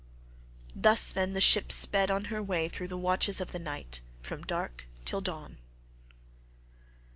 [0.75, 4.41] Thus, then, the ship sped on her way through the watches of the night from
[4.41, 5.59] dark till dawn.